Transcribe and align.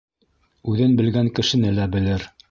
Үҙен 0.71 0.95
белгән 1.01 1.29
кешене 1.39 1.75
лә 1.81 1.85
белер. 1.97 2.27